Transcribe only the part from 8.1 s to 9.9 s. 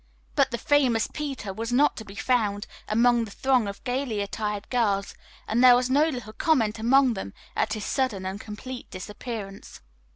and complete disappearance.